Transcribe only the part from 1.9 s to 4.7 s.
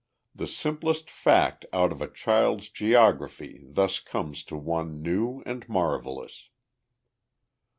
of a child's geography thus comes to